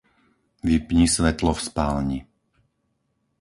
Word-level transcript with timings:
Vypni 0.67 1.05
svetlo 1.15 1.51
v 1.55 1.61
spálni. 1.67 2.19